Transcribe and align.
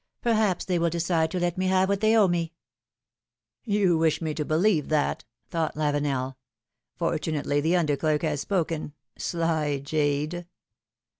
Perhaps 0.23 0.65
they 0.65 0.79
will 0.79 0.89
decide 0.89 1.29
to 1.29 1.39
let 1.39 1.59
me 1.59 1.67
have 1.67 1.87
what 1.87 2.01
they 2.01 2.17
owe 2.17 2.27
me." 2.27 2.53
You 3.65 3.99
wish 3.99 4.17
to 4.17 4.23
make 4.23 4.39
me 4.39 4.43
believe 4.43 4.89
that," 4.89 5.25
thought 5.51 5.75
Lavenel. 5.75 6.37
Fortunately, 6.95 7.61
the 7.61 7.75
under 7.75 7.95
clerk 7.95 8.23
has 8.23 8.41
spoken! 8.41 8.93
Sly 9.15 9.77
jade 9.77 10.47